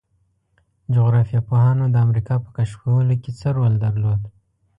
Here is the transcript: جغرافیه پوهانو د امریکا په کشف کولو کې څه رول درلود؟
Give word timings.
جغرافیه 0.93 1.41
پوهانو 1.47 1.85
د 1.89 1.95
امریکا 2.05 2.35
په 2.43 2.49
کشف 2.57 2.77
کولو 2.83 3.15
کې 3.23 3.31
څه 3.39 3.47
رول 3.57 3.73
درلود؟ 3.85 4.21